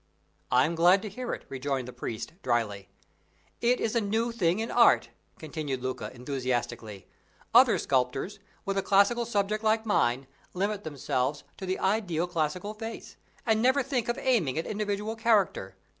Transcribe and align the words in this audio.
"I 0.49 0.65
am 0.65 0.73
glad 0.73 1.03
to 1.03 1.09
hear 1.09 1.31
it," 1.31 1.45
rejoined 1.47 1.87
the 1.87 1.93
priest, 1.93 2.33
dryly. 2.41 2.89
"It 3.61 3.79
is 3.79 3.95
a 3.95 4.01
new 4.01 4.31
thing 4.31 4.57
in 4.57 4.71
art," 4.71 5.09
continued 5.37 5.83
Luca, 5.83 6.11
enthusiastically. 6.15 7.05
"Other 7.53 7.77
sculptors, 7.77 8.39
with 8.65 8.79
a 8.79 8.81
classical 8.81 9.25
subject 9.27 9.63
like 9.63 9.85
mine, 9.85 10.25
limit 10.55 10.83
themselves 10.83 11.43
to 11.57 11.67
the 11.67 11.77
ideal 11.77 12.25
classical 12.25 12.73
face, 12.73 13.17
and 13.45 13.61
never 13.61 13.83
think 13.83 14.09
of 14.09 14.17
aiming 14.17 14.57
at 14.57 14.65
individual 14.65 15.15
character. 15.15 15.75